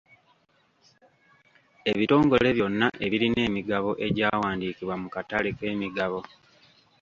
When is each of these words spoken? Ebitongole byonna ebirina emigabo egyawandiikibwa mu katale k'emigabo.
Ebitongole 1.91 2.49
byonna 2.57 2.87
ebirina 3.05 3.39
emigabo 3.47 3.91
egyawandiikibwa 4.05 4.95
mu 5.01 5.07
katale 5.15 5.49
k'emigabo. 5.57 6.19